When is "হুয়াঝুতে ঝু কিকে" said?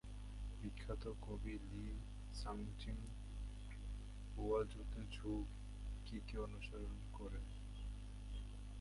4.33-6.37